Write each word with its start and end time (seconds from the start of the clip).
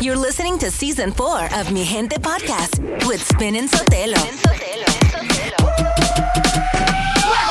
You're 0.00 0.14
listening 0.14 0.60
to 0.60 0.70
season 0.70 1.10
four 1.10 1.42
of 1.58 1.72
Mi 1.72 1.84
Gente 1.84 2.20
podcast 2.20 2.78
with 3.08 3.20
Spin 3.20 3.56
and 3.56 3.68
Sotelo. 3.68 4.16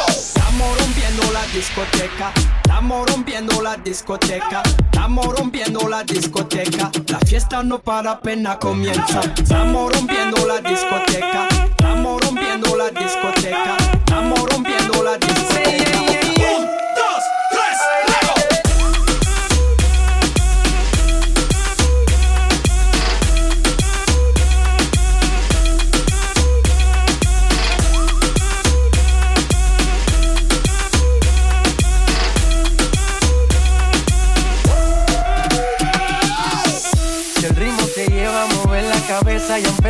Estamos 0.08 0.80
rompiendo 0.80 1.34
la 1.34 1.46
discoteca, 1.48 2.32
estamos 2.64 3.12
rompiendo 3.12 3.62
la 3.62 3.76
discoteca, 3.76 4.64
estamos 4.64 5.38
rompiendo 5.38 5.90
la 5.90 6.04
discoteca. 6.06 6.90
La 7.10 7.20
fiesta 7.20 7.64
no 7.64 7.80
para 7.80 8.12
apenas 8.12 8.58
comienza. 8.58 9.20
Estamos 9.36 9.92
rompiendo 9.92 10.48
la 10.48 10.62
discoteca, 10.62 11.50
estamos 11.70 12.22
rompiendo 12.22 12.78
la 12.78 12.90
discoteca, 12.92 13.78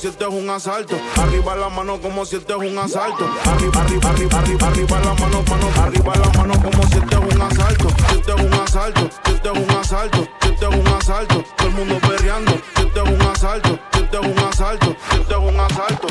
Si 0.00 0.08
este 0.08 0.24
es 0.24 0.30
un 0.30 0.48
asalto. 0.48 0.98
Arriba 1.16 1.54
la 1.56 1.68
mano 1.68 2.00
como 2.00 2.24
si 2.24 2.36
este 2.36 2.54
es 2.54 2.58
un 2.58 2.78
asalto. 2.78 3.28
Arriba, 3.44 3.82
arriba, 3.82 4.08
arriba, 4.08 4.38
arriba, 4.38 4.66
arriba 4.68 5.00
la 5.00 5.14
mano, 5.14 5.42
mano. 5.48 5.68
Arriba 5.82 6.14
la 6.16 6.30
mano 6.38 6.54
como 6.62 6.82
si 6.88 6.98
este 6.98 7.14
es 7.14 7.34
un 7.34 7.42
asalto. 7.42 7.88
Si 8.08 8.16
este 8.16 8.32
es 8.32 8.40
un 8.40 8.54
asalto, 8.54 9.10
si 9.24 9.32
este 9.32 9.48
es 9.50 9.58
un 9.58 9.70
asalto, 9.70 10.28
si 10.40 10.48
este 10.48 10.66
es 10.66 10.74
un 10.74 10.88
asalto. 10.88 11.44
Todo 11.56 11.68
el 11.68 11.74
mundo 11.74 11.98
perreando. 12.00 12.52
Si 12.76 12.82
este 12.82 13.00
es 13.00 13.10
un 13.10 13.22
asalto, 13.22 13.78
si 13.92 13.98
este 14.00 14.16
es 14.16 14.26
un 14.26 14.38
asalto, 14.38 14.96
si 15.10 15.16
este 15.16 15.32
es 15.34 15.38
un 15.38 15.60
asalto. 15.60 16.08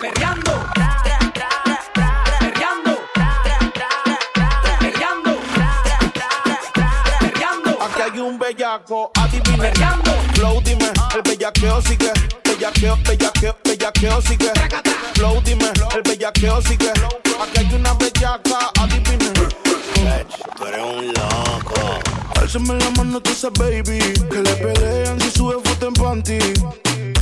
Perreando. 0.00 0.52
Aquí 7.80 8.02
hay 8.02 8.20
un 8.20 8.38
bellaco, 8.38 9.10
adivine. 9.14 9.72
Flow, 10.34 10.60
dime, 10.62 10.90
el 11.14 11.22
bellaqueo 11.22 11.82
sigue. 11.82 12.12
Bellaqueo, 12.58 12.96
bellaqueo, 13.06 13.56
bellaqueo 13.62 14.20
sigue. 14.20 14.50
Flow, 15.14 15.40
dime, 15.44 15.70
el 15.94 16.02
bellaqueo 16.02 16.60
sigue. 16.62 16.90
Aquí 16.90 17.58
hay 17.60 17.72
una 17.72 17.94
bellaca, 17.94 18.72
adivine. 18.80 19.30
Tú 20.56 20.66
eres 20.66 20.82
un 20.82 21.06
loco. 21.06 22.00
Álzame 22.40 22.74
la 22.74 22.90
mano 22.90 23.20
tú 23.20 23.30
esa 23.30 23.50
baby 23.50 23.98
Que 24.30 24.42
le 24.42 24.54
pelean 24.54 25.20
si 25.20 25.30
sube 25.30 25.56
foto 25.62 25.88
en 25.88 25.94
panty 25.94 26.38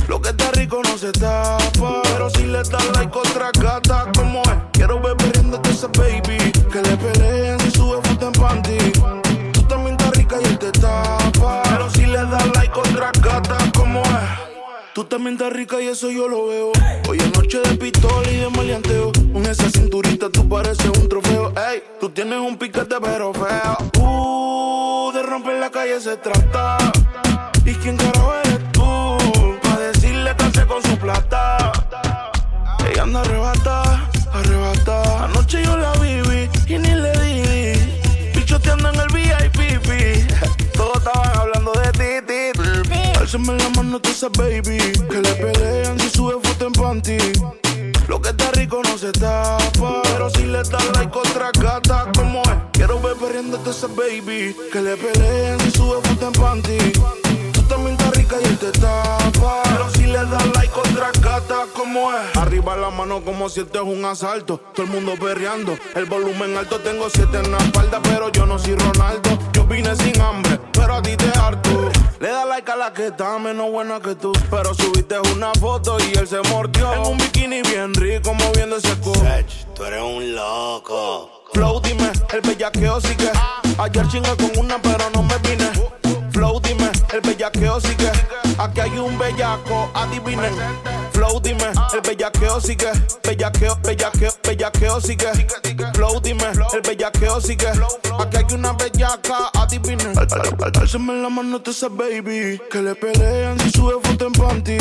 Lo 0.07 0.21
que 0.21 0.29
está 0.29 0.51
rico 0.51 0.81
no 0.83 0.97
se 0.97 1.11
tapa 1.11 2.01
Pero 2.03 2.29
si 2.29 2.43
le 2.43 2.59
das 2.59 2.85
like 2.95 3.17
otra 3.17 3.51
gata 3.59 4.11
también 15.07 15.33
estás 15.33 15.53
rica 15.53 15.81
y 15.81 15.87
eso 15.87 16.09
yo 16.11 16.27
lo 16.27 16.47
veo. 16.47 16.71
Hoy 17.09 17.17
es 17.17 17.33
noche 17.33 17.59
de 17.59 17.75
pistola 17.77 18.29
y 18.29 18.37
de 18.37 18.49
maleanteo. 18.49 19.11
Con 19.33 19.45
esa 19.45 19.69
cinturita 19.69 20.29
tú 20.29 20.47
pareces 20.47 20.89
un 20.97 21.07
trofeo. 21.09 21.53
Ey, 21.69 21.83
tú 21.99 22.09
tienes 22.09 22.39
un 22.39 22.57
piquete 22.57 22.95
pero 23.01 23.33
feo. 23.33 23.77
Uh, 23.99 25.11
de 25.13 25.23
romper 25.23 25.59
la 25.59 25.69
calle 25.69 25.99
se 25.99 26.17
trata. 26.17 26.77
¿Y 27.65 27.73
quién 27.75 27.97
carajo 27.97 28.33
eres 28.43 28.71
tú? 28.71 29.17
Pa' 29.63 29.79
decirle 29.79 30.35
que 30.53 30.65
con 30.65 30.83
su 30.83 30.97
plata. 30.97 31.71
Ella 32.91 33.03
anda 33.03 33.21
arrebata, 33.21 34.09
arrebata. 34.33 35.25
Anoche 35.25 35.63
yo 35.63 35.77
la 35.77 35.93
viví 35.93 36.36
Tú 43.87 44.09
esa 44.09 44.27
baby. 44.27 44.77
Que 45.09 45.21
le 45.21 45.33
pelean 45.35 45.97
si 45.99 46.09
sube 46.09 46.33
foto 46.43 46.67
en 46.67 46.73
panty. 46.73 47.17
Lo 48.09 48.21
que 48.21 48.29
está 48.29 48.51
rico 48.51 48.81
no 48.83 48.97
se 48.97 49.13
tapa. 49.13 50.01
Pero 50.03 50.29
si 50.29 50.43
le 50.43 50.57
das 50.57 50.85
like 50.95 51.17
otra 51.17 51.51
gata 51.57 52.11
como 52.13 52.41
es. 52.43 52.57
Quiero 52.73 52.99
ver 52.99 53.15
perdiéndote 53.15 53.69
esa 53.69 53.87
baby. 53.87 54.53
Que 54.73 54.81
le 54.81 54.97
pelean 54.97 55.59
si 55.61 55.71
sube 55.71 56.01
foto 56.03 56.27
en 56.27 56.33
panty. 56.33 56.77
Tú 57.53 57.61
también 57.63 57.95
y 58.35 58.43
él 58.45 58.57
te 58.57 58.71
tapa. 58.71 59.63
Pero 59.63 59.89
si 59.91 60.03
le 60.03 60.25
das 60.25 60.45
like 60.55 60.73
otra 60.77 61.11
gata 61.21 61.65
como 61.75 62.11
es. 62.11 62.35
Arriba 62.37 62.75
la 62.75 62.89
mano 62.89 63.23
como 63.23 63.49
si 63.49 63.61
este 63.61 63.77
es 63.77 63.83
un 63.83 64.03
asalto. 64.05 64.59
Todo 64.73 64.85
el 64.85 64.91
mundo 64.91 65.13
perreando. 65.19 65.77
El 65.95 66.05
volumen 66.05 66.57
alto 66.57 66.79
tengo 66.79 67.09
siete 67.09 67.37
en 67.37 67.51
la 67.51 67.57
espalda. 67.57 68.01
Pero 68.03 68.29
yo 68.29 68.45
no 68.45 68.59
soy 68.59 68.75
Ronaldo. 68.75 69.37
Yo 69.53 69.65
vine 69.65 69.95
sin 69.95 70.19
hambre. 70.21 70.59
Pero 70.73 70.95
a 70.95 71.01
ti 71.01 71.15
te 71.15 71.29
harto. 71.37 71.89
Le 72.19 72.29
da 72.29 72.45
like 72.45 72.71
a 72.71 72.75
la 72.75 72.93
que 72.93 73.07
está 73.07 73.37
menos 73.39 73.71
buena 73.71 73.99
que 73.99 74.15
tú. 74.15 74.31
Pero 74.49 74.73
subiste 74.73 75.19
una 75.33 75.51
foto 75.59 75.97
y 75.99 76.17
él 76.17 76.27
se 76.27 76.41
mordió. 76.49 76.93
En 76.93 77.01
un 77.01 77.17
bikini 77.17 77.61
bien 77.61 77.93
rico 77.93 78.33
moviendo 78.33 78.77
ese 78.77 78.95
culo. 78.97 79.21
Tú 79.75 79.85
eres 79.85 80.01
un 80.01 80.35
loco. 80.35 81.31
Flow, 81.53 81.79
dime, 81.81 82.11
el 82.33 82.41
bellaqueo 82.41 82.99
sigue. 82.99 83.31
Ayer 83.77 84.07
chingué 84.07 84.35
con 84.35 84.51
una, 84.57 84.81
pero 84.81 85.09
no 85.13 85.23
me 85.23 85.37
vine. 85.37 85.71
Flow, 86.37 86.59
dime, 86.59 86.91
el 87.13 87.21
bellaqueo 87.21 87.79
sigue. 87.81 88.11
Aquí 88.59 88.79
hay 88.81 88.99
un 88.99 89.17
bellaco, 89.17 89.89
adivinen. 89.95 90.53
Flow, 91.11 91.39
dime, 91.41 91.65
el 91.93 92.01
bellaqueo 92.01 92.61
sigue. 92.61 92.91
Bellaqueo, 93.23 93.75
bellaqueo, 93.83 94.31
bellaqueo 94.43 95.01
sigue. 95.01 95.31
Flow, 95.95 96.19
dime, 96.21 96.45
el 96.73 96.81
bellaqueo 96.81 97.41
sigue. 97.41 97.69
Aquí 98.19 98.37
hay 98.37 98.53
una 98.53 98.73
bellaca, 98.73 99.49
adivinen. 99.55 100.15
Al- 100.15 100.27
al- 100.31 100.63
al- 100.63 100.77
Álzame 100.81 101.15
la 101.23 101.29
mano 101.29 101.59
tú 101.59 101.71
esa 101.71 101.89
baby. 101.89 102.61
Que 102.69 102.83
le 102.83 102.93
pelean 102.93 103.59
si 103.59 103.71
sube 103.71 103.95
foto 104.03 104.27
en 104.27 104.33
panty. 104.33 104.77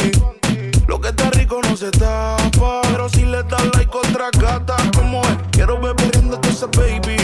Lo 0.87 1.01
que 1.01 1.09
está 1.09 1.31
rico 1.31 1.59
no 1.63 1.75
se 1.75 1.91
tapa. 1.91 2.83
Pero 2.83 3.09
si 3.09 3.23
le 3.23 3.43
das 3.45 3.65
like 3.75 3.97
otra 3.97 4.29
gata 4.39 4.77
como 4.95 5.23
es. 5.23 5.37
Quiero 5.53 5.81
ver 5.81 5.97
perdiéndote 5.97 6.51
esa 6.51 6.67
baby. 6.67 7.16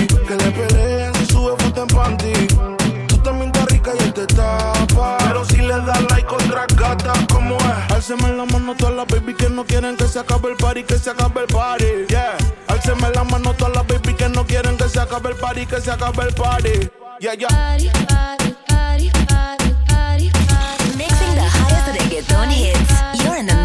Álceme 8.02 8.32
la 8.32 8.44
mano 8.46 8.74
todas 8.74 8.96
las 8.96 9.06
baby 9.06 9.32
que 9.32 9.48
no 9.48 9.64
quieren 9.64 9.96
que 9.96 10.08
se 10.08 10.18
acabe 10.18 10.50
el 10.50 10.56
party, 10.56 10.82
que 10.82 10.98
se 10.98 11.10
acabe 11.10 11.42
el 11.42 11.46
party. 11.46 11.84
Yeah. 12.08 12.36
Álceme 12.66 13.08
la 13.14 13.22
mano 13.22 13.54
todas 13.54 13.76
las 13.76 13.86
baby 13.86 14.12
que 14.14 14.28
no 14.28 14.44
quieren 14.44 14.76
que 14.76 14.88
se 14.88 14.98
acabe 14.98 15.30
el 15.30 15.36
party, 15.36 15.66
que 15.66 15.80
se 15.80 15.92
acabe 15.92 16.24
el 16.24 16.34
party. 16.34 16.90
Yeah, 17.20 17.34
yeah. 17.34 17.76
Mixing 20.98 21.34
the 21.36 21.46
hottest 21.46 21.94
reggaeton 21.96 22.50
hits. 22.50 23.22
You're 23.22 23.36
in 23.36 23.46
the 23.46 23.61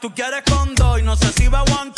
Tú 0.00 0.10
quieres 0.14 0.42
con 0.50 0.74
dos 0.76 0.98
y 0.98 1.02
no 1.02 1.14
sé 1.14 1.30
si 1.34 1.46
va 1.48 1.62
one 1.62 1.90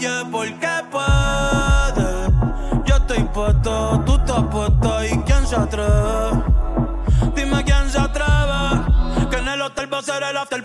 brille 0.00 0.24
porque 0.30 0.68
puede. 0.90 2.30
Yo 2.84 2.96
estoy 2.96 3.22
puesto, 3.34 4.02
tú 4.06 4.14
estás 4.16 4.44
puesto 4.44 5.04
y 5.04 5.18
quién 5.22 5.46
se 5.46 5.56
atreve. 5.56 6.42
Dime 7.34 7.64
quién 7.64 7.90
se 7.90 7.98
atreve. 7.98 9.28
Que 9.30 9.36
en 9.36 9.48
el 9.48 9.62
hotel 9.62 9.92
va 9.92 9.98
a 9.98 10.02
ser 10.02 10.22
el 10.22 10.36
after 10.36 10.62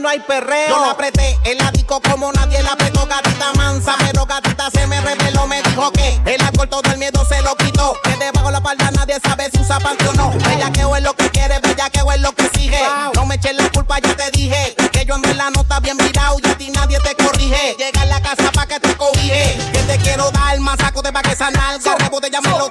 no 0.00 0.08
hay 0.08 0.20
perreo. 0.20 0.68
Yo 0.68 0.80
la 0.80 0.90
apreté 0.92 1.38
el 1.44 1.60
ático 1.60 2.00
como 2.00 2.32
nadie 2.32 2.62
la 2.62 2.72
apretó, 2.72 3.06
gatita 3.06 3.52
mansa. 3.54 3.96
Pero 3.98 4.26
gatita 4.26 4.70
se 4.70 4.86
me 4.86 5.00
reveló, 5.00 5.46
me 5.46 5.62
dijo 5.62 5.90
que 5.92 6.20
el 6.26 6.40
alcohol 6.40 6.68
todo 6.68 6.90
el 6.92 6.98
miedo 6.98 7.24
se 7.28 7.40
lo 7.42 7.56
quitó. 7.56 7.96
Que 8.02 8.16
debajo 8.16 8.50
la 8.50 8.60
palda 8.60 8.90
nadie 8.90 9.18
sabe 9.22 9.50
si 9.52 9.60
usa 9.60 9.78
panty 9.80 10.06
o 10.06 10.12
no. 10.14 10.30
Bellaqueo 10.30 10.96
es 10.96 11.02
lo 11.02 11.14
que 11.14 11.28
quiere, 11.30 11.58
bellaqueo 11.60 12.12
es 12.12 12.20
lo 12.20 12.32
que 12.32 12.46
exige. 12.46 12.80
No 13.14 13.26
me 13.26 13.36
eches 13.36 13.56
la 13.56 13.68
culpa, 13.70 13.98
ya 13.98 14.14
te 14.16 14.30
dije. 14.30 14.74
Que 14.92 15.04
yo 15.04 15.14
en 15.14 15.22
verdad 15.22 15.50
no 15.54 15.62
está 15.62 15.80
bien 15.80 15.96
mirado 15.96 16.36
y 16.42 16.48
a 16.48 16.56
ti 16.56 16.70
nadie 16.70 16.98
te 17.00 17.14
corrige. 17.14 17.76
Llega 17.78 18.02
a 18.02 18.06
la 18.06 18.20
casa 18.20 18.50
pa' 18.52 18.66
que 18.66 18.80
te 18.80 18.96
cobije. 18.96 19.58
Que 19.72 19.82
te 19.82 19.98
quiero 19.98 20.30
dar 20.30 20.58
más 20.60 20.78
saco 20.78 21.02
de 21.02 21.12
pa' 21.12 21.22
que 21.22 21.34
sanar. 21.34 21.80
Rebo 21.98 22.20
de 22.20 22.30
me 22.40 22.50
lo 22.50 22.70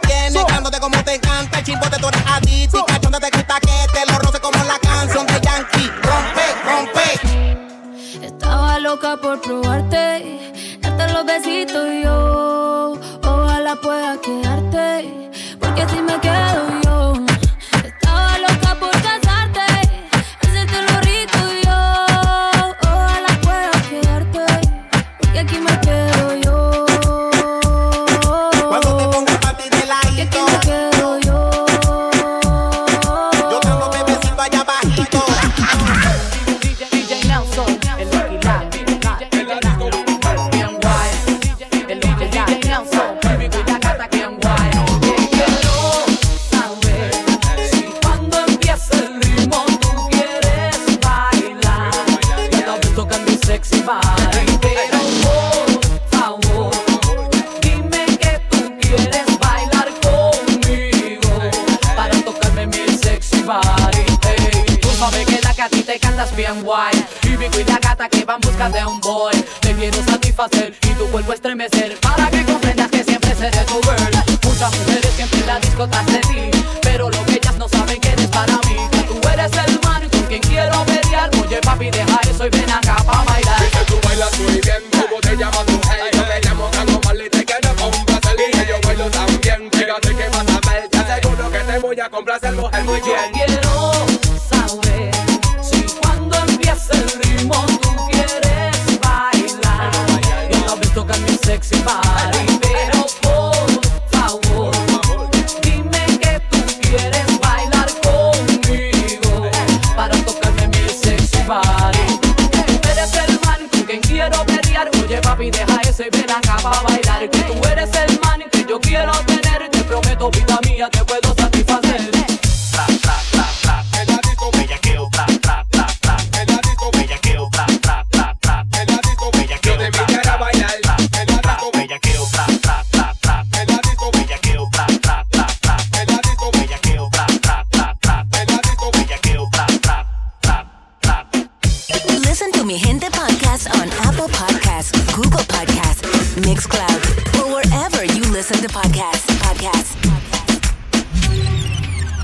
the 148.68 148.74
podcast. 148.74 149.28
Podcast. 149.44 149.96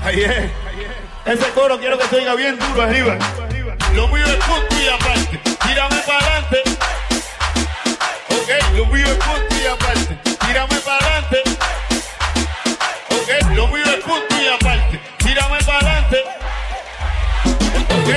Ayer. 0.04 0.50
Ese 1.24 1.50
coro 1.54 1.78
quiero 1.78 1.98
que 1.98 2.06
se 2.06 2.16
oiga 2.16 2.34
bien 2.34 2.58
duro 2.58 2.82
arriba. 2.82 3.16
Lo 3.94 4.08
mío 4.08 4.24
es 4.26 4.44
punto 4.44 4.76
y 4.78 4.88
aparte. 4.88 5.40
Tírame 5.66 5.96
para 6.06 6.18
adelante. 6.18 6.62
Ok, 8.28 8.76
lo 8.76 8.86
mío 8.86 9.06
es 9.06 9.16
punto 9.16 9.54
y 9.62 9.66
aparte. 9.66 10.18
Tírame 10.46 10.76
para 10.80 11.06
adelante. 11.06 11.42
Ok, 13.10 13.50
lo 13.54 13.68
mío 13.68 13.84
es 13.84 14.04
punto 14.04 14.42
y 14.42 14.48
aparte. 14.48 15.00
Tírame 15.18 15.58
para 15.64 15.78
adelante. 15.78 16.18
Ok, 17.96 18.08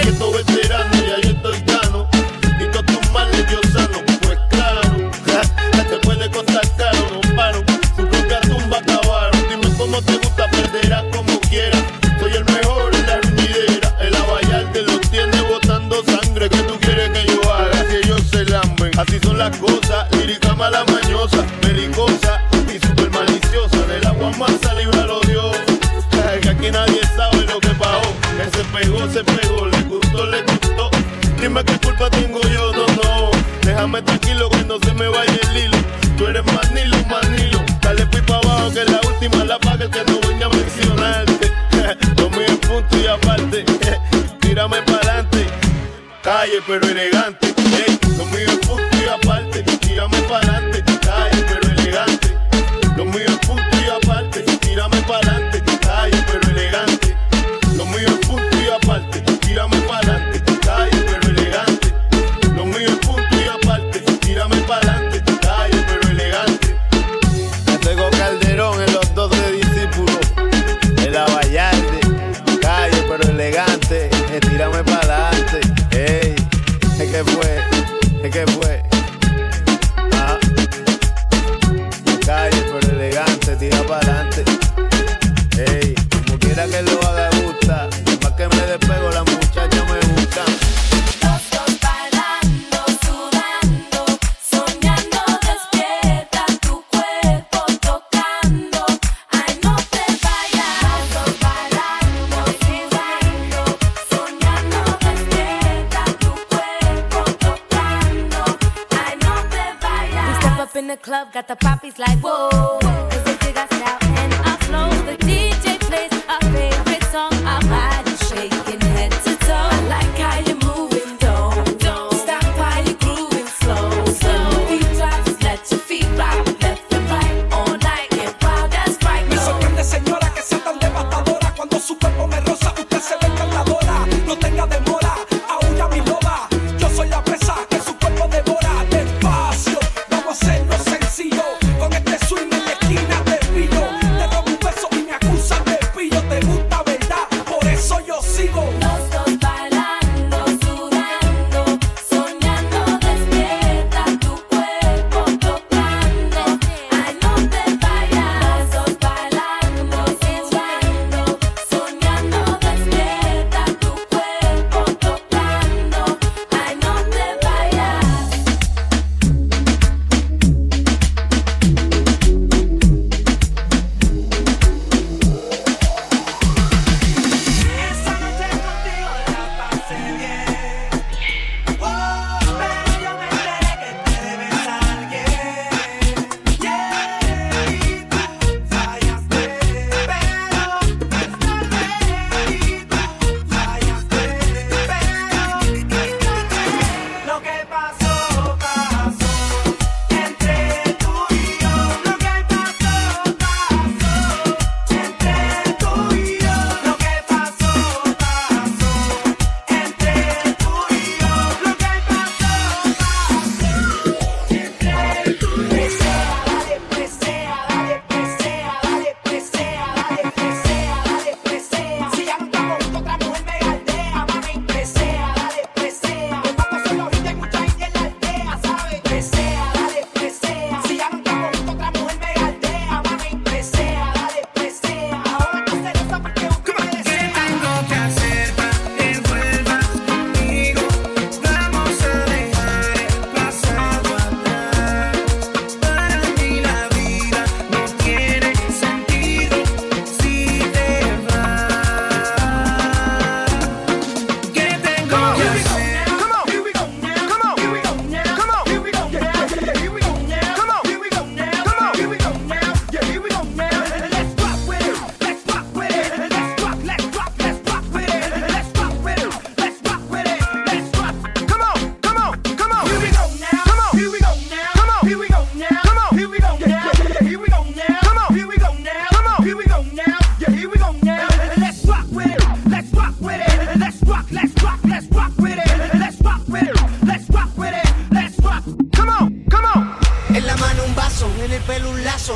calle, 46.28 46.62
pero 46.68 46.86
elegante. 46.90 47.48
Ey, 47.88 47.98
conmigo 48.18 48.52
es 48.52 48.68
punto 48.68 48.98
y 49.02 49.08
aparte, 49.08 49.64
tírame 49.64 50.22
para 50.24 50.67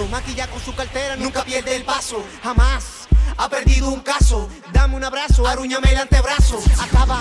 Maquilla 0.09 0.47
con 0.47 0.61
su 0.61 0.73
cartera, 0.73 1.17
nunca 1.17 1.43
pierde 1.43 1.75
el 1.75 1.83
paso. 1.83 2.23
Jamás 2.41 3.09
ha 3.37 3.49
perdido 3.49 3.89
un 3.89 3.99
caso. 3.99 4.47
Dame 4.71 4.95
un 4.95 5.03
abrazo, 5.03 5.45
aruñame 5.45 5.91
el 5.91 5.97
antebrazo. 5.97 6.59
Acaba, 6.79 7.19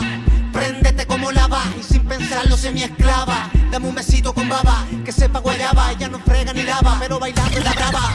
préndete 0.53 1.05
como 1.05 1.33
lava. 1.33 1.63
Y 1.79 1.83
sin 1.83 2.05
pensarlo, 2.05 2.57
se 2.57 2.71
mi 2.71 2.85
esclava. 2.85 3.51
Dame 3.73 3.89
un 3.89 3.95
besito 3.97 4.33
con 4.33 4.49
baba, 4.49 4.87
que 5.05 5.11
sepa 5.11 5.41
guayaba. 5.41 5.91
Ella 5.91 6.09
no 6.09 6.21
frega 6.21 6.53
ni 6.53 6.63
lava, 6.63 6.97
pero 7.01 7.19
bailando 7.19 7.59
en 7.59 7.65
la 7.65 7.73
brava. 7.73 8.13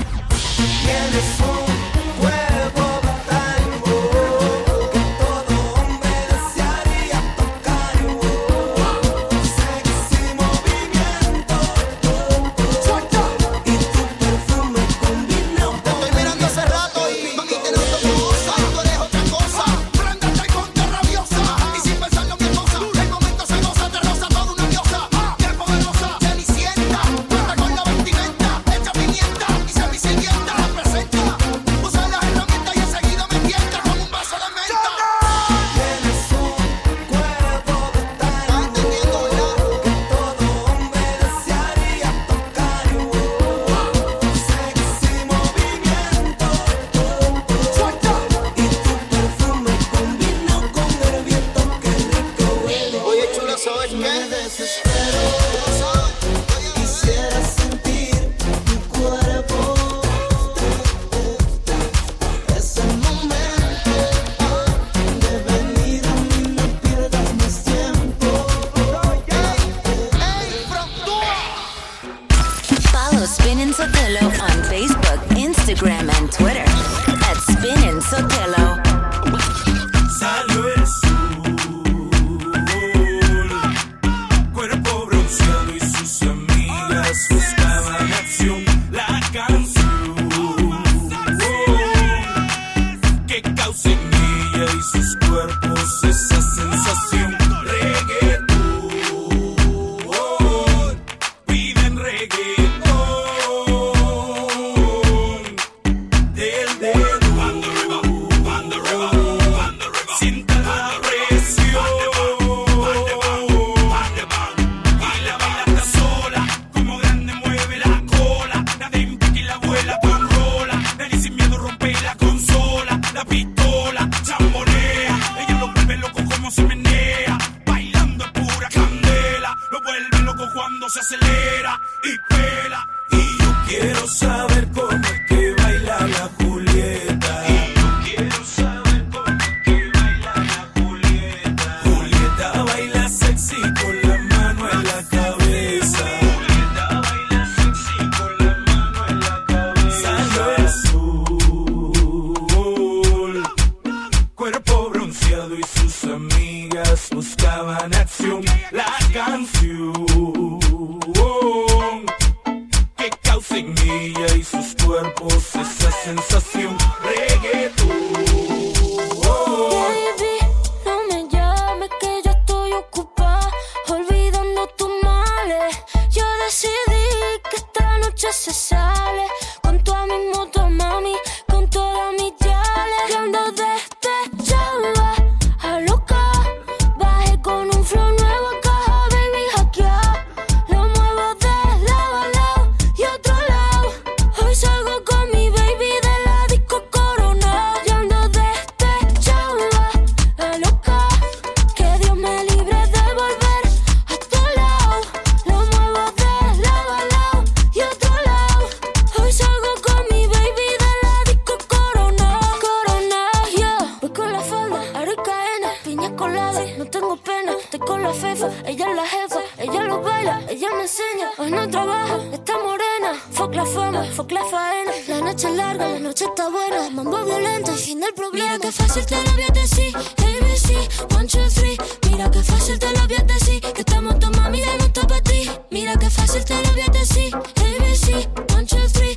La 225.07 225.21
noche 225.21 225.47
es 225.47 225.55
larga, 225.55 225.88
la 225.88 225.99
noche 225.99 226.25
está 226.25 226.49
buena. 226.49 226.89
Mambo 226.89 227.23
violento, 227.23 227.71
el 227.71 227.77
fin 227.77 227.99
del 227.99 228.13
problema. 228.13 228.53
Mira 228.53 228.59
que 228.59 228.71
fácil 228.71 229.05
te 229.05 229.15
lo 229.23 229.31
voy 229.31 229.43
a 229.43 229.53
decir. 229.53 229.95
ABC, 229.95 231.15
one, 231.15 231.27
two, 231.27 231.47
three. 231.49 231.77
Mira 232.09 232.31
que 232.31 232.43
fácil 232.43 232.79
te 232.79 232.91
lo 232.91 233.07
voy 233.07 233.17
a 233.17 233.23
decir. 233.23 233.61
Que 233.61 233.81
estamos 233.81 234.19
tu 234.19 234.29
mami 234.31 234.59
ya 234.59 234.77
no 234.77 234.85
está 234.85 235.07
para 235.07 235.21
ti. 235.21 235.49
Mira 235.71 235.95
que 235.97 236.09
fácil 236.09 236.43
te 236.43 236.55
lo 236.55 236.71
voy 236.71 236.81
a 236.81 236.91
decir. 236.91 237.35
ABC, 237.35 238.27
one, 238.55 238.65
two, 238.65 238.88
three. 238.93 239.15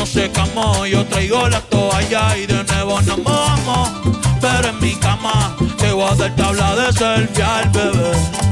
No 0.00 0.06
secamos, 0.06 0.88
yo 0.88 1.04
traigo 1.04 1.46
la 1.50 1.60
toalla 1.60 2.34
y 2.34 2.46
de 2.46 2.64
nuevo 2.64 3.02
nos 3.02 3.18
mojamos. 3.18 3.90
Pero 4.40 4.70
en 4.70 4.80
mi 4.80 4.94
cama 4.94 5.54
te 5.76 5.92
voy 5.92 6.10
a 6.10 6.14
dar 6.14 6.34
tabla 6.36 6.74
de 6.74 6.92
selfie 6.94 7.44
al 7.44 7.68
bebé. 7.68 8.49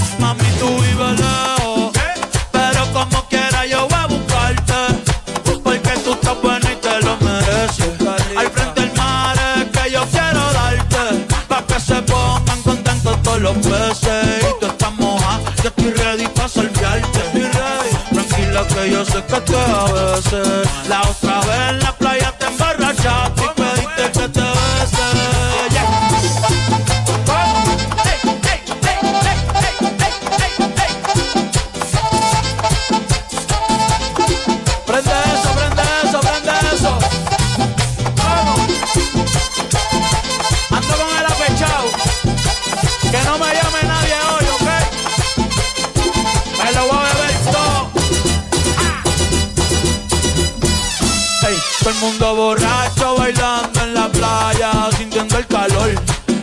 Mundo 52.01 52.35
borracho 52.35 53.17
bailando 53.17 53.81
en 53.83 53.95
la 53.95 54.09
playa, 54.09 54.89
sintiendo 54.97 55.39
el 55.39 55.47
calor, 55.47 55.91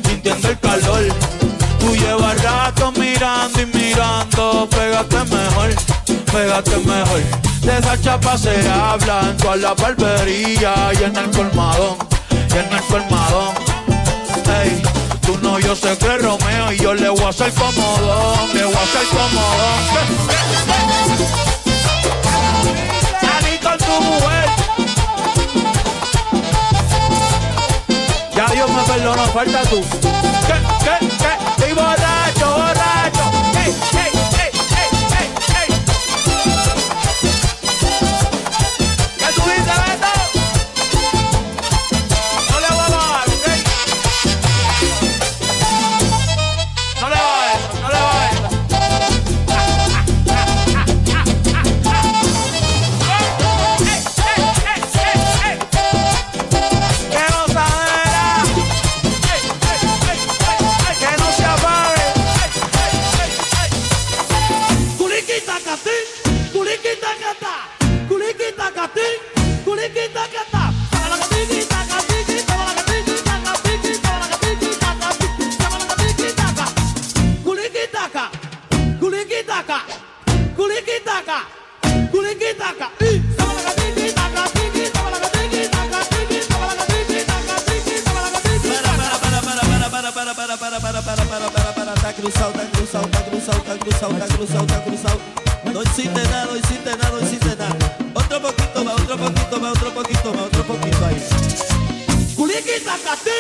sintiendo 0.06 0.50
el 0.50 0.60
calor. 0.60 1.04
Tú 1.80 1.96
llevas 1.96 2.42
rato 2.44 2.92
mirando 2.94 3.62
y 3.62 3.66
mirando, 3.68 4.68
pégate 4.70 5.24
mejor, 5.24 5.76
pégate 6.32 6.78
mejor. 6.78 7.22
De 7.62 7.78
esa 7.78 8.00
chapa 8.02 8.38
se 8.38 8.70
habla 8.70 9.22
en 9.30 9.38
toda 9.38 9.56
la 9.56 9.74
barbería 9.74 10.92
y 11.00 11.04
en 11.04 11.16
el 11.16 11.32
colmadón, 11.32 11.98
y 12.32 12.58
en 12.58 12.74
el 12.74 12.84
colmadón. 12.88 13.56
Ey, 14.62 14.82
tú 15.22 15.38
no, 15.42 15.60
yo 15.60 15.76
sé 15.76 15.98
que 15.98 16.18
Romeo 16.18 16.72
y 16.72 16.78
yo 16.78 16.94
le 16.94 17.10
voy 17.10 17.24
a 17.24 17.30
hacer 17.30 17.52
comodón, 17.54 18.54
le 18.54 18.66
voy 18.66 18.76
a 18.76 18.82
hacer 18.82 19.08
comodón. 19.08 20.06
Salí 23.22 23.58
con 23.58 23.78
tu 23.78 24.02
mujer. 24.02 24.65
Ya 28.36 28.46
Dios 28.48 28.70
me 28.70 28.84
perdonó, 28.84 29.26
falta 29.28 29.62
tú. 29.64 29.82
¿Qué, 29.82 30.54
qué, 30.84 31.08
qué? 31.08 31.32
Estoy 31.52 31.74
borracho, 31.74 32.52
borracho. 32.52 33.32
Ey, 33.64 33.72
ey, 33.94 34.12
ey, 34.44 34.52
ey, 34.76 34.90
ey, 35.20 35.28
ey. 35.62 35.70
¿Qué 39.18 39.26
tú 39.36 39.42
dices, 39.42 39.80
Kulikita 66.56 67.12
kata, 67.20 67.54
kulikita 68.08 68.72
kating, 68.72 69.20
kulikita 69.66 70.24
kata. 70.32 70.74
Sama 70.92 71.18
lagi. 71.18 71.36
Para, 89.86 90.02
para, 90.02 90.02
para, 90.02 90.16
para, 90.16 90.32
para, 90.32 90.40
para, 90.40 90.58
para, 90.58 90.58
para, 90.58 90.58
para, 90.58 90.80
para, 90.80 91.02
para, 91.02 91.26
para, 91.26 91.52
para, 91.52 91.74
para, 91.74 91.94
tá 91.96 92.14
cruzado, 92.14 92.54
tá 92.54 92.66
cruzado, 92.66 93.08
tá 93.10 93.22
cruzado, 93.24 93.62
tá 93.62 93.78
cruzado, 93.78 94.20
tá 94.20 94.28
cruzado, 94.28 94.68
tá 94.68 94.80
cruzado. 94.80 95.25
No 95.76 95.84
hiciste 95.84 96.24
nada, 96.24 96.46
no 96.46 96.56
hiciste 96.56 96.90
nada, 96.90 97.10
no 97.12 97.20
hiciste 97.20 97.54
nada. 97.58 97.98
Otro 98.14 98.42
poquito 98.42 98.86
más, 98.86 98.94
otro 98.94 99.18
poquito 99.18 99.60
más, 99.60 99.72
otro 99.74 99.94
poquito 99.94 100.34
más, 100.34 100.44
otro 100.46 100.64
poquito 100.64 101.06
ahí. 101.06 101.22
Culiquita 102.34 102.96
catín, 103.04 103.34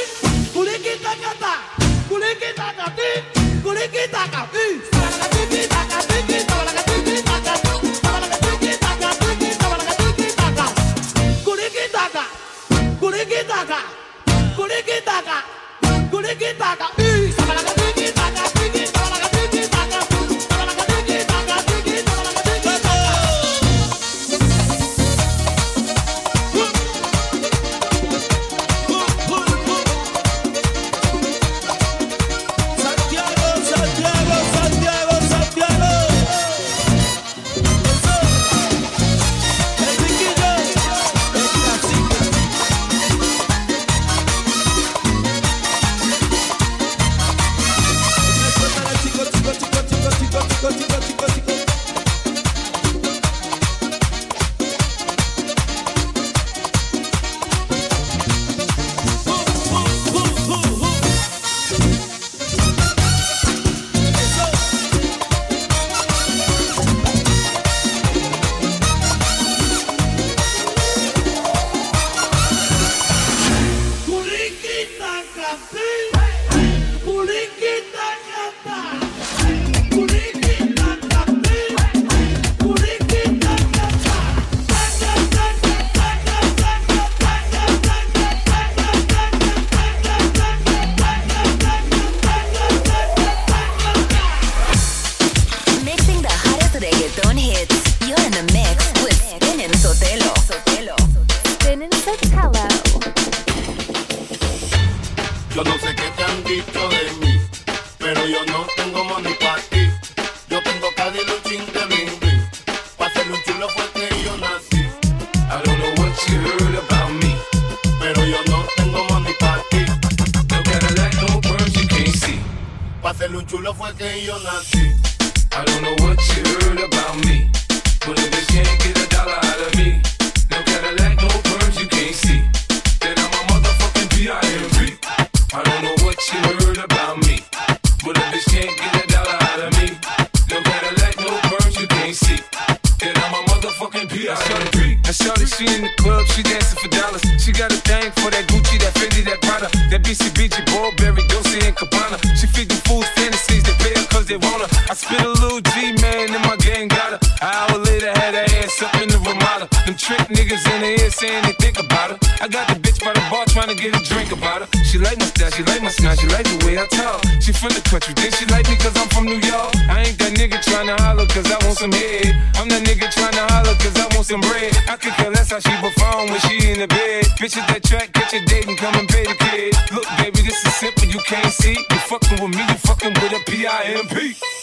get 163.92 164.02
a 164.02 164.04
drink 164.04 164.32
about 164.32 164.62
her. 164.62 164.84
She 164.84 164.98
like 164.98 165.18
my 165.18 165.26
style, 165.26 165.52
she 165.52 165.64
like 165.64 165.82
my 165.82 165.90
smile, 165.90 166.16
she 166.16 166.28
like 166.28 166.46
the 166.46 166.58
way 166.66 166.78
I 166.78 166.86
talk. 166.88 167.22
She 167.42 167.52
from 167.54 167.74
the 167.74 167.82
country, 167.86 168.14
then 168.16 168.32
she 168.32 168.46
like 168.48 168.68
me 168.70 168.76
cause 168.78 168.96
I'm 168.98 169.10
from 169.10 169.26
New 169.26 169.42
York. 169.42 169.76
I 169.90 170.06
ain't 170.10 170.18
that 170.18 170.34
nigga 170.34 170.58
tryna 170.66 170.98
holler 171.02 171.28
cause 171.28 171.46
I 171.46 171.58
want 171.66 171.78
some 171.78 171.92
head. 171.92 172.34
I'm 172.56 172.68
that 172.70 172.82
nigga 172.82 173.08
tryna 173.14 173.46
holler 173.52 173.76
cause 173.78 173.96
I 173.98 174.06
want 174.16 174.26
some 174.26 174.42
bread. 174.42 174.74
I 174.90 174.96
could 174.98 175.14
tell 175.14 175.32
that's 175.32 175.52
how 175.52 175.60
she 175.60 175.74
perform 175.78 176.30
when 176.32 176.40
she 176.50 176.72
in 176.72 176.80
the 176.80 176.88
bed. 176.88 177.26
Bitches 177.38 177.66
that 177.68 177.84
track, 177.84 178.12
get 178.14 178.32
your 178.34 178.44
date 178.46 178.68
and 178.68 178.78
come 178.78 178.96
and 178.96 179.08
pay 179.08 179.26
the 179.26 179.36
kid. 179.36 179.76
Look, 179.94 180.08
baby, 180.18 180.42
this 180.42 180.58
is 180.66 180.74
simple, 180.76 181.06
you 181.06 181.20
can't 181.20 181.52
see. 181.52 181.78
You 181.78 182.00
fucking 182.10 182.42
with 182.42 182.56
me, 182.56 182.64
you 182.66 182.78
fucking 182.90 183.14
with 183.14 183.34
a 183.38 183.42
P.I.M.P. 183.46 184.55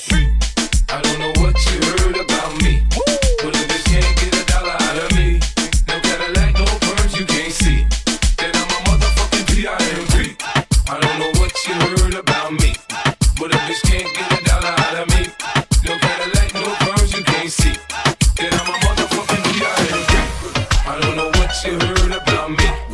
on 22.42 22.56
me. 22.56 22.91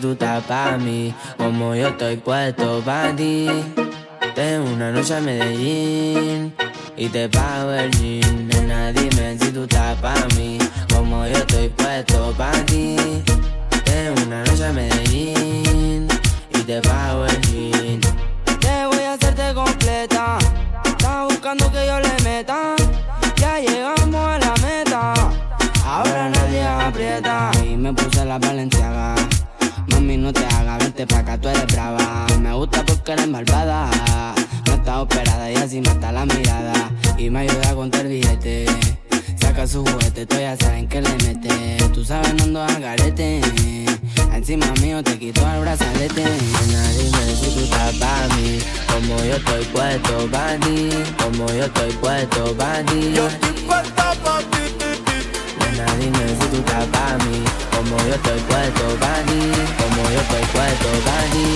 tú 0.00 0.12
estás 0.12 0.42
pa' 0.44 0.78
mí, 0.78 1.14
como 1.36 1.74
yo 1.74 1.88
estoy 1.88 2.16
puesto 2.16 2.80
pa' 2.80 3.14
ti. 3.14 3.46
Tengo 4.34 4.70
una 4.70 4.90
noche 4.90 5.18
en 5.18 5.24
Medellín 5.24 6.54
y 6.96 7.08
te 7.08 7.28
pago 7.28 7.72
el 7.72 7.90
jean. 7.90 8.48
Nena, 8.48 8.92
dime 8.92 9.36
si 9.38 9.50
tú 9.50 9.64
estás 9.64 9.96
pa' 9.98 10.26
mí, 10.36 10.58
como 10.92 11.26
yo 11.26 11.36
estoy 11.36 11.68
puesto 11.68 12.32
pa' 12.38 12.52
ti. 12.66 12.96
Tengo 13.84 14.22
una 14.26 14.42
noche 14.44 14.66
en 14.66 14.74
Medellín 14.74 16.08
y 16.54 16.58
te 16.62 16.80
pago 16.80 17.26
el 17.26 17.40
jean. 17.42 18.00
Te 18.60 18.86
voy 18.86 19.04
a 19.04 19.14
hacerte 19.14 19.52
completa, 19.52 20.38
estás 20.84 21.24
buscando 21.28 21.70
que 21.70 21.86
yo 21.86 22.00
le 22.00 22.22
meta. 22.24 22.74
Ya 23.36 23.58
llegamos 23.60 24.14
a 24.14 24.38
la 24.38 24.54
meta, 24.62 25.12
ahora 25.84 26.30
nadie 26.30 26.62
aprieta. 26.62 27.50
Y 27.64 27.76
me 27.76 27.92
puse 27.92 28.24
la 28.24 28.38
valenciaga 28.38 29.14
mami, 30.00 30.16
no 30.16 30.32
te 30.32 30.44
hagas 30.44 30.78
verte 30.78 31.06
pa' 31.06 31.18
acá, 31.18 31.38
tú 31.38 31.48
eres 31.48 31.66
brava. 31.66 32.26
Me 32.40 32.52
gusta 32.54 32.84
porque 32.84 33.12
eres 33.12 33.28
malvada. 33.28 33.90
No 34.66 34.74
está 34.74 35.02
operada 35.02 35.50
y 35.50 35.56
así 35.56 35.80
mata 35.80 36.12
la 36.12 36.24
mirada. 36.24 36.90
Y 37.18 37.30
me 37.30 37.40
ayuda 37.40 37.70
a 37.70 37.74
contar 37.74 38.06
billete. 38.06 38.66
Saca 39.40 39.66
su 39.66 39.84
juguete, 39.84 40.26
tú 40.26 40.36
ya 40.36 40.56
saben 40.56 40.88
que 40.88 41.02
le 41.02 41.10
mete. 41.24 41.76
Tú 41.92 42.04
sabes, 42.04 42.34
no 42.34 42.44
ando 42.44 42.62
al 42.62 42.80
garete. 42.80 43.40
Encima 44.32 44.66
mío 44.80 45.02
te 45.02 45.18
quito 45.18 45.46
el 45.52 45.60
brazalete. 45.60 46.24
Nena, 46.24 46.88
dime 46.92 47.36
si 47.40 47.50
tú 47.54 47.60
estás 47.60 47.94
pa' 47.96 48.34
mí. 48.36 48.58
Como 48.90 49.16
yo 49.24 49.36
estoy 49.36 49.64
puesto 49.66 50.30
pa' 50.30 50.56
ti. 50.60 50.88
Como 51.22 51.46
yo 51.48 51.64
estoy 51.64 51.92
puesto 51.92 52.56
pa' 52.56 52.82
ti. 52.86 53.12
Yo 53.14 53.26
estoy 53.26 53.52
puesto 53.66 54.02
pa' 54.24 54.40
ti. 54.50 54.59
Dime 55.98 56.28
si 56.28 56.46
tú 56.50 56.56
estás 56.56 56.86
pa' 56.86 57.16
mí, 57.24 57.44
como 57.74 57.96
yo 58.06 58.14
estoy 58.14 58.40
puesto 58.48 58.84
pa' 59.00 59.22
ti, 59.26 59.40
como 59.78 60.02
yo 60.10 60.20
estoy 60.20 60.44
puesto 60.52 60.88
pa' 61.06 61.24
ti. 61.32 61.46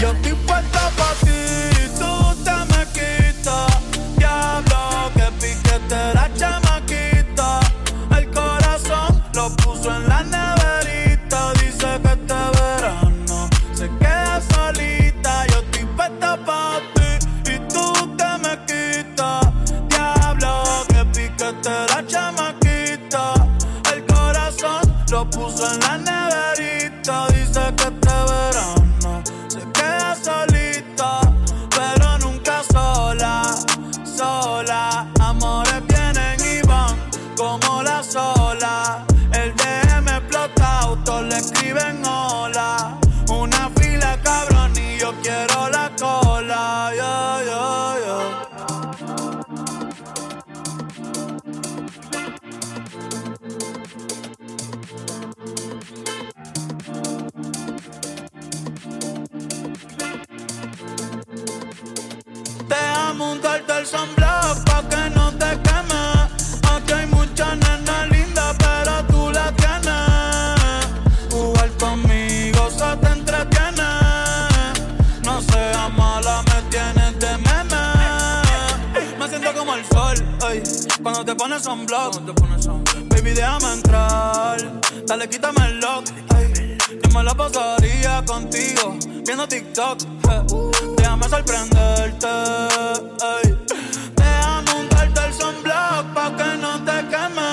Yo 0.00 0.08
estoy 0.12 0.34
puesto 0.46 0.80
pa' 0.96 1.14
ti. 1.24 1.39
Cuando 81.02 81.24
te 81.24 81.34
pones 81.34 81.66
on 81.66 81.86
block, 81.86 82.20
baby, 83.08 83.30
déjame 83.30 83.72
entrar. 83.74 84.58
Dale, 85.06 85.28
quítame 85.28 85.64
el 85.66 85.80
lock. 85.80 86.04
Ay, 86.34 86.76
yo 86.88 87.10
me 87.16 87.22
la 87.22 87.34
pasaría 87.34 88.24
contigo, 88.26 88.96
viendo 89.24 89.46
TikTok. 89.46 90.02
eh. 90.02 90.42
Déjame 90.96 91.28
sorprenderte. 91.28 92.26
Déjame 94.16 94.72
untarte 94.80 95.20
el 95.26 95.32
sunblock 95.34 96.14
pa' 96.14 96.36
que 96.36 96.56
no 96.58 96.84
te 96.84 97.08
queme. 97.08 97.50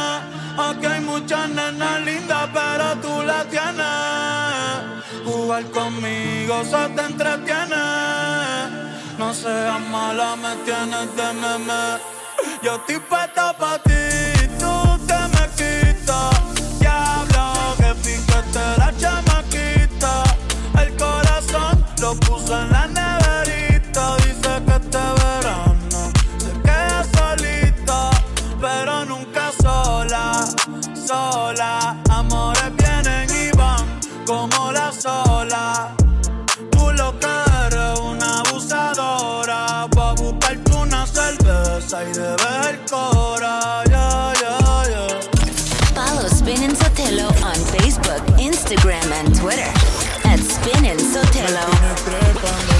Aquí 0.57 0.85
hay 0.85 1.01
muchas 1.01 1.49
nenas 1.49 2.01
lindas, 2.05 2.49
pero 2.53 2.95
tú 3.01 3.21
la 3.23 3.43
tienes. 3.45 5.25
Jugar 5.25 5.63
conmigo 5.71 6.63
se 6.63 6.89
te 6.95 7.01
entretiene. 7.05 7.75
No 9.17 9.33
seas 9.33 9.79
mala, 9.89 10.35
me 10.35 10.55
tienes 10.65 11.15
de. 11.15 12.16
γιατί 12.61 12.93
την 12.93 13.55
πατή. 13.57 14.36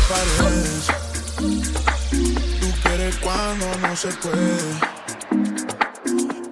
Tú 0.07 0.13
quieres 2.81 3.17
cuando 3.17 3.65
no 3.79 3.93
se 3.93 4.07
puede. 4.07 4.63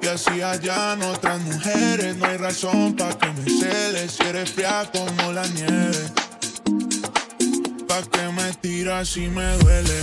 Y 0.02 0.08
así 0.08 0.42
allá 0.42 0.98
otras 1.08 1.40
mujeres. 1.40 2.18
No 2.18 2.26
hay 2.26 2.36
razón 2.36 2.98
para 2.98 3.18
que 3.18 3.28
me 3.32 3.50
celes. 3.50 4.12
Si 4.12 4.24
eres 4.24 4.52
fría 4.52 4.90
como 4.92 5.32
la 5.32 5.48
nieve. 5.48 6.12
Pa' 7.88 8.02
que 8.12 8.28
me 8.34 8.54
tiras 8.56 9.08
si 9.08 9.30
me 9.30 9.58
duele. 9.60 10.00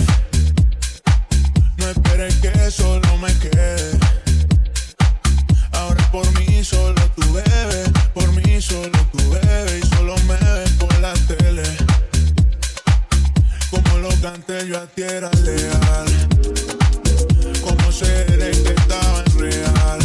No 1.77 1.89
esperes 1.89 2.35
que 2.37 2.71
solo 2.71 3.17
me 3.19 3.37
quede. 3.37 3.99
Ahora 5.73 6.11
por 6.11 6.25
mí 6.39 6.63
solo 6.63 6.99
tú 7.15 7.33
bebes. 7.33 7.91
Por 8.15 8.31
mí 8.33 8.59
solo 8.59 8.97
tú 9.11 9.29
bebes. 9.29 9.85
Y 9.85 9.95
solo 9.95 10.15
me 10.27 10.37
ves 10.37 10.71
por 10.71 10.99
la 10.99 11.13
tele. 11.13 11.82
Como 13.93 14.09
lo 14.09 14.21
canté 14.21 14.67
yo 14.67 14.79
a 14.79 14.87
ti 14.87 15.03
era 15.03 15.29
leal. 15.43 16.07
Como 17.61 17.91
seres 17.91 18.57
que 18.57 18.73
estaban 18.73 19.25
real. 19.37 19.99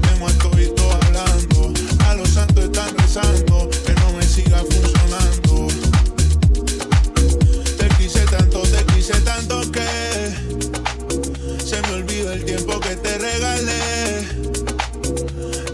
Tengo 0.00 0.28
esto 0.28 0.50
y 0.58 0.74
todo 0.74 0.92
hablando. 1.02 1.74
A 2.08 2.14
los 2.14 2.30
santos 2.30 2.64
están 2.64 2.96
rezando. 2.96 3.68
Que 3.84 3.92
no 3.92 4.12
me 4.12 4.22
siga 4.22 4.56
funcionando. 4.58 5.68
Te 7.76 7.88
quise 7.98 8.20
tanto, 8.20 8.62
te 8.62 8.84
quise 8.94 9.20
tanto 9.20 9.70
que 9.70 9.84
se 11.62 11.82
me 11.82 11.90
olvidó 11.92 12.32
el 12.32 12.44
tiempo 12.46 12.80
que 12.80 12.96
te 12.96 13.18
regalé. 13.18 14.24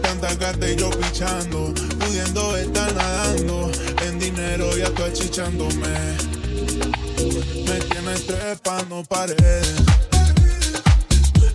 Tanta 0.01 0.37
carta 0.37 0.69
y 0.69 0.75
yo 0.75 0.89
pichando, 0.89 1.73
pudiendo 1.97 2.57
estar 2.57 2.93
nadando 2.93 3.71
en 4.05 4.19
dinero 4.19 4.77
y 4.77 4.81
tú 4.91 5.03
achichándome. 5.03 6.40
Me 7.65 7.79
tienes 7.79 8.27
trepando 8.27 9.03
paredes. 9.03 9.73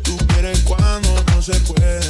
Tú 0.03 0.16
quieres 0.28 0.61
cuando 0.61 1.22
no 1.32 1.43
se 1.43 1.55
puede. 1.61 2.01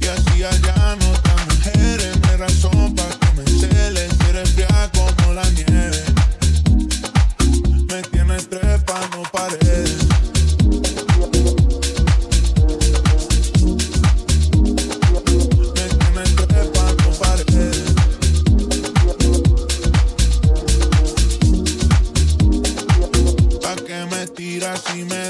Y 0.00 0.06
así 0.06 0.44
allá 0.44 0.96
no 0.96 1.12
están 1.14 1.48
mujeres. 1.48 2.20
No 2.20 2.28
hay 2.30 2.36
razón 2.36 2.94
Pa' 24.60 24.74
que 24.74 24.76
me 24.76 24.76
tiras 24.76 24.82
si 24.82 25.04
me 25.04 25.29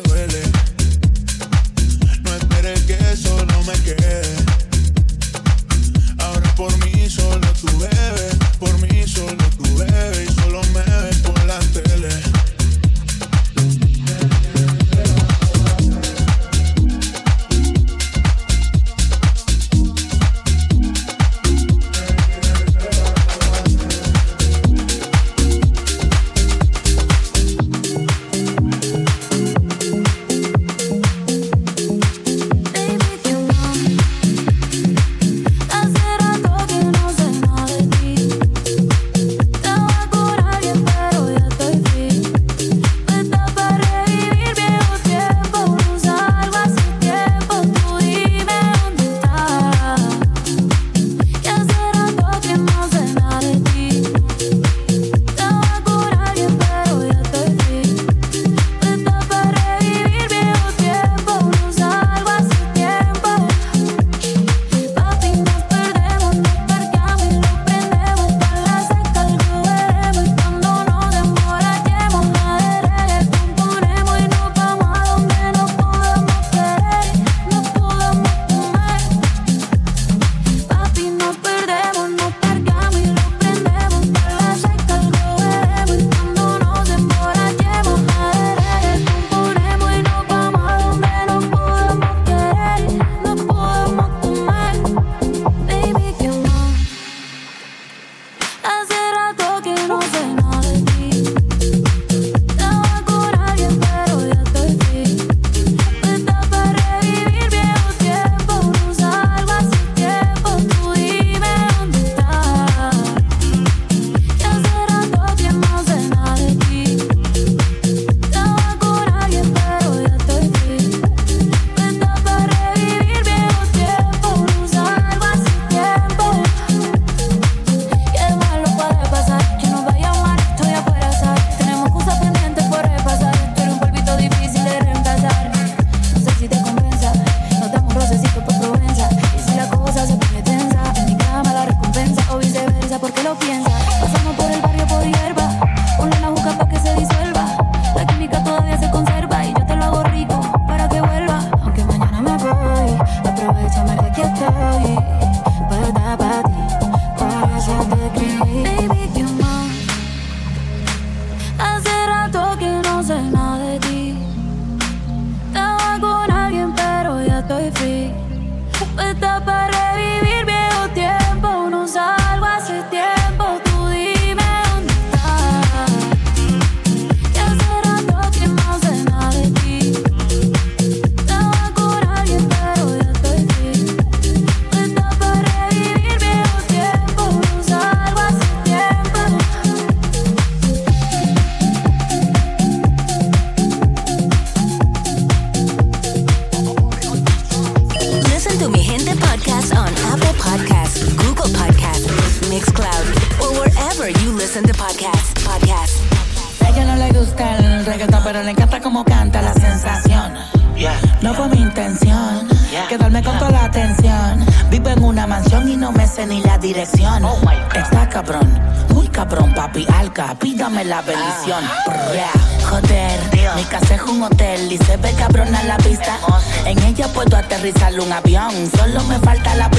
Brr, 221.51 222.63
Joder, 222.63 223.21
mi 223.57 223.65
casa 223.65 223.97
es 223.97 224.03
un 224.03 224.23
hotel 224.23 224.71
y 224.71 224.79
se 224.79 224.97
ve 224.99 225.13
cabrona 225.15 225.61
la 225.65 225.79
pista. 225.79 226.17
En 226.65 226.81
ella 226.85 227.09
puedo 227.09 227.37
aterrizar 227.37 227.99
un 227.99 228.13
avión, 228.13 228.53
solo 228.71 229.03
me 229.05 229.19
falta 229.19 229.57
la. 229.57 229.70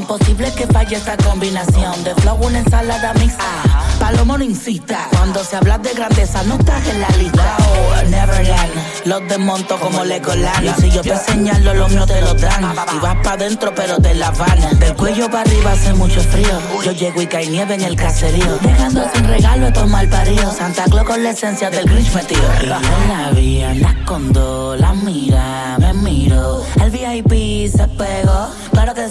Imposible 0.00 0.50
que 0.54 0.66
falle 0.66 0.96
esta 0.96 1.14
combinación 1.18 2.02
de 2.04 2.14
flow, 2.14 2.38
una 2.42 2.60
ensalada 2.60 3.12
mixta. 3.14 3.44
Palomo 3.98 4.38
no 4.38 4.44
incita. 4.44 5.08
Cuando 5.10 5.44
se 5.44 5.56
habla 5.56 5.76
de 5.76 5.92
grandeza, 5.92 6.42
no 6.44 6.54
estás 6.54 6.86
en 6.88 7.02
la 7.02 7.08
lista. 7.18 7.56
Oh, 7.58 8.08
Neverland, 8.08 8.72
los 9.04 9.28
desmonto 9.28 9.78
como 9.78 10.02
Legoland. 10.02 10.64
Y 10.64 10.80
si 10.80 10.90
yo 10.90 11.02
te 11.02 11.14
señalo, 11.18 11.74
lo 11.74 11.86
mío 11.90 12.06
te 12.06 12.22
lo 12.22 12.32
dan. 12.32 12.74
Y 12.94 12.98
vas 12.98 13.16
pa' 13.22 13.36
dentro, 13.36 13.74
pero 13.74 13.98
te 13.98 14.14
la 14.14 14.30
van. 14.30 14.78
Del 14.78 14.94
cuello 14.96 15.30
para 15.30 15.42
arriba 15.42 15.72
hace 15.72 15.92
mucho 15.92 16.22
frío. 16.22 16.58
Yo 16.82 16.92
llego 16.92 17.20
y 17.20 17.26
cae 17.26 17.46
nieve 17.48 17.74
en 17.74 17.82
el 17.82 17.94
caserío. 17.94 18.58
Dejando 18.62 19.06
sin 19.14 19.28
regalo 19.28 19.66
estos 19.66 19.86
mal 19.86 20.08
paridos. 20.08 20.56
Santa 20.56 20.84
Claus 20.84 21.06
con 21.06 21.22
la 21.22 21.30
esencia 21.30 21.68
del 21.68 21.84
Grinch 21.84 22.14
metido. 22.14 22.42
Yo 22.62 22.68
la 22.68 23.30
vi, 23.34 23.62
anda 23.62 23.94
con 24.06 24.32
dos, 24.32 24.80
la 24.80 24.94
mira, 24.94 25.76
me 25.78 25.92
miro. 25.92 26.64
El 26.82 26.90
VIP 26.90 27.70
se 27.70 27.86
pegó. 27.86 28.48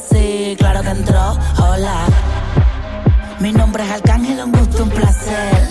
Sí, 0.07 0.55
claro 0.57 0.81
que 0.81 0.89
entró. 0.89 1.37
Hola. 1.57 2.05
Mi 3.39 3.51
nombre 3.51 3.83
es 3.83 3.91
Arcángel, 3.91 4.39
un 4.43 4.51
gusto, 4.51 4.83
un 4.83 4.89
placer. 4.89 5.67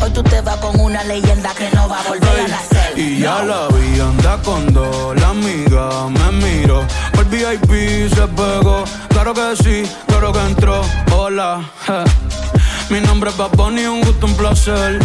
Hoy 0.00 0.10
tú 0.10 0.22
te 0.22 0.40
vas 0.40 0.56
con 0.56 0.78
una 0.80 1.02
leyenda 1.04 1.52
que 1.54 1.70
no 1.74 1.88
va 1.88 2.00
a 2.00 2.08
volver 2.08 2.40
a 2.40 2.48
nacer. 2.48 2.98
Y 2.98 3.20
ya 3.20 3.42
la 3.42 3.68
vi, 3.68 4.00
anda 4.00 4.38
con 4.42 4.72
dos, 4.72 5.16
la 5.20 5.30
amiga 5.30 6.08
me 6.08 6.32
miró. 6.32 6.84
Por 7.12 7.24
VIP 7.26 8.12
se 8.14 8.26
pegó, 8.28 8.84
claro 9.08 9.32
que 9.32 9.56
sí, 9.56 9.90
claro 10.06 10.32
que 10.32 10.40
entró. 10.40 10.82
Hola, 11.16 11.62
je. 11.86 12.94
mi 12.94 13.00
nombre 13.00 13.30
es 13.30 13.36
Bad 13.36 13.52
Bunny, 13.56 13.86
un 13.86 14.02
gusto, 14.02 14.26
un 14.26 14.34
placer. 14.34 14.98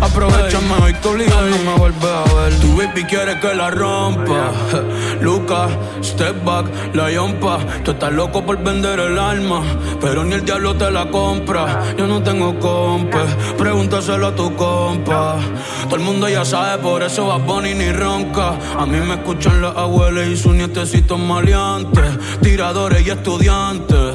Aprovechame 0.00 0.74
hoy 0.82 0.94
que 0.94 1.08
obligado 1.08 1.46
no 1.48 1.58
me 1.58 1.78
vuelve 1.78 2.08
a 2.10 2.34
ver. 2.34 2.60
Tu 2.60 2.76
baby 2.76 3.04
quiere 3.04 3.38
que 3.40 3.54
la 3.54 3.70
rompa. 3.70 4.52
je. 4.70 5.24
Luca, 5.24 5.68
step 6.02 6.44
back, 6.44 6.66
la 6.94 7.10
yompa. 7.10 7.58
Tú 7.84 7.92
estás 7.92 8.12
loco 8.12 8.44
por 8.44 8.62
vender 8.62 9.00
el 9.00 9.18
alma, 9.18 9.62
pero 10.00 10.24
ni 10.24 10.34
el 10.34 10.44
diablo 10.44 10.74
te 10.74 10.90
la 10.90 11.10
compra. 11.10 11.82
Yo 11.96 12.06
no 12.06 12.22
tengo 12.22 12.58
compa, 12.58 13.24
pregúntaselo 13.56 14.28
a 14.28 14.34
tu 14.34 14.54
compa. 14.56 15.36
Todo 15.84 15.96
el 15.96 16.02
mundo 16.02 16.28
ya 16.28 16.44
sabe, 16.44 16.82
por 16.82 17.02
eso 17.02 17.26
va 17.26 17.38
Bunny 17.38 17.74
ni 17.74 17.92
ronca. 17.92 18.56
A 18.78 18.86
mí 18.86 18.98
me 18.98 19.14
escuchan 19.14 19.62
las 19.62 19.76
abuelas 19.76 20.26
y 20.28 20.36
sus 20.36 20.54
nietecitos 20.54 21.18
maleantes, 21.18 22.40
tiradores 22.42 23.06
y 23.06 23.10
estudiantes. 23.10 24.14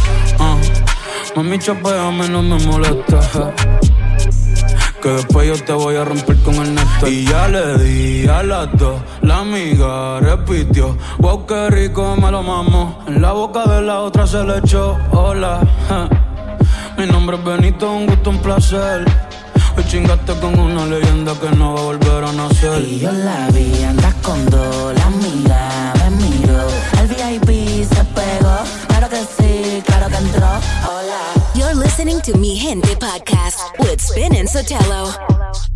ah, 0.41 0.57
mami, 1.35 1.59
chapeame, 1.59 2.29
no 2.29 2.41
me 2.41 2.57
molesta. 2.65 3.21
ja. 3.21 3.53
Que 5.01 5.09
después 5.09 5.47
yo 5.47 5.65
te 5.65 5.73
voy 5.73 5.95
a 5.95 6.05
romper 6.05 6.37
con 6.43 6.55
el 6.55 6.75
néctar. 6.75 7.09
Y 7.09 7.25
ya 7.25 7.47
le 7.47 7.77
di 7.79 8.27
a 8.27 8.43
las 8.43 8.67
dos. 8.77 9.01
La 9.21 9.39
amiga 9.39 10.19
repitió. 10.19 10.95
Wow, 11.17 11.45
qué 11.47 11.69
rico 11.71 12.15
me 12.17 12.29
lo 12.29 12.43
mamó. 12.43 13.03
En 13.07 13.21
la 13.21 13.31
boca 13.31 13.65
de 13.65 13.81
la 13.81 14.01
otra 14.01 14.27
se 14.27 14.43
le 14.43 14.59
echó. 14.59 14.97
Hola, 15.11 15.61
ja. 15.89 16.07
Mi 16.97 17.07
nombre 17.07 17.37
es 17.37 17.43
Benito, 17.43 17.91
un 17.91 18.05
gusto, 18.05 18.29
un 18.29 18.37
placer. 18.39 19.05
Hoy 19.77 19.83
chingaste 19.85 20.33
con 20.39 20.59
una 20.59 20.85
leyenda 20.85 21.33
que 21.39 21.49
no 21.55 21.73
va 21.73 21.79
a 21.79 21.83
volver 21.83 22.23
a 22.25 22.31
nacer. 22.33 22.81
Y 22.83 22.99
yo 22.99 23.11
la 23.11 23.47
vi, 23.51 23.83
andas 23.83 24.13
con 24.15 24.45
dos, 24.49 24.93
la 24.93 25.05
amiga 25.05 25.93
me 25.97 26.09
miró. 26.17 26.67
El 26.99 27.07
VIP 27.07 27.85
se 27.85 28.03
pegó, 28.03 28.40
claro 29.85 30.07
que 30.07 30.15
entró. 30.15 30.47
Hola. 30.87 31.33
You're 31.53 31.75
listening 31.75 32.21
to 32.21 32.37
Mi 32.37 32.57
Gente 32.57 32.95
podcast 32.95 33.77
with 33.79 33.99
Spin 33.99 34.35
and 34.35 34.47
Sotelo. 34.47 35.70